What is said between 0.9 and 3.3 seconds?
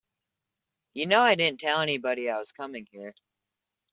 You know I didn't tell anybody I was coming here.